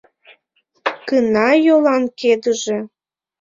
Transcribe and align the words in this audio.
Кына 1.07 1.49
йолан 1.65 2.03
кедыже 2.19 2.77